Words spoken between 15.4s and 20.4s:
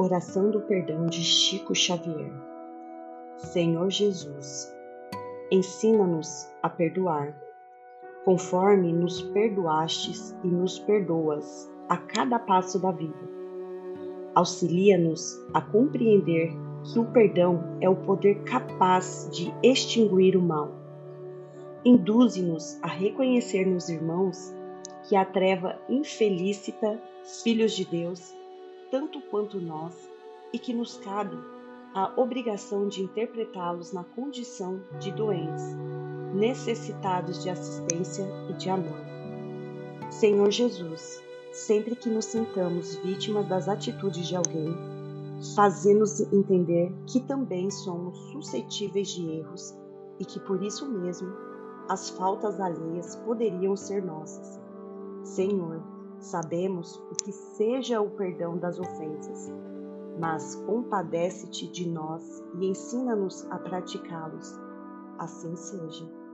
a compreender que o perdão é o poder capaz de extinguir o